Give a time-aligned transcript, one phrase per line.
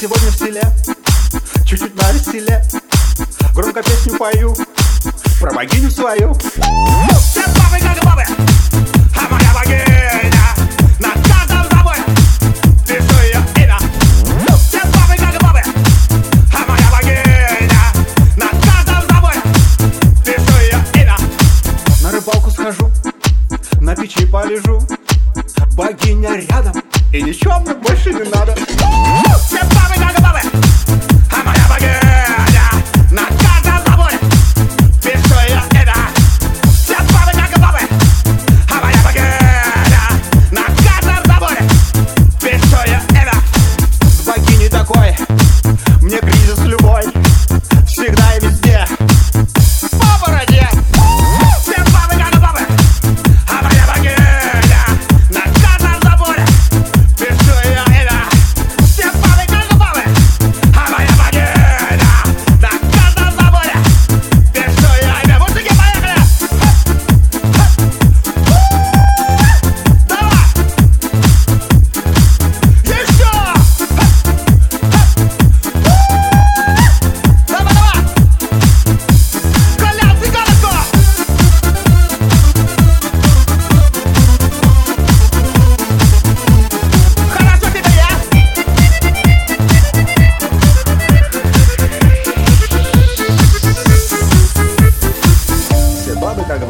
[0.00, 0.62] сегодня в стиле.
[1.66, 2.64] Чуть-чуть на веселе
[3.54, 4.56] Громко песню пою.
[5.38, 6.32] Про богиню свою.
[6.34, 10.54] Все бабы как бабы А моя богиня
[10.98, 12.02] На каждом заборе
[12.86, 13.78] Пишу ее имя
[14.58, 15.62] Все бабы как бабы
[16.54, 17.82] А моя богиня
[18.36, 19.42] На каждом заборе
[20.24, 21.16] Пишу ее имя
[22.02, 22.90] На рыбалку схожу.
[23.80, 24.80] На печи полежу.
[25.74, 26.82] Богиня рядом.
[27.12, 28.49] И ничего мне больше не надо.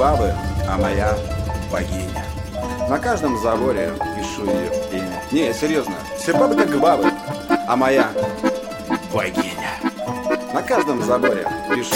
[0.00, 0.32] Бабы,
[0.66, 1.14] а моя
[1.70, 2.24] богиня.
[2.88, 5.22] На каждом заборе пишу ее имя.
[5.30, 7.12] Не, серьезно, все бабы как бабы,
[7.68, 8.10] а моя
[9.12, 9.68] богиня.
[10.55, 11.94] На каждом заборе пишу.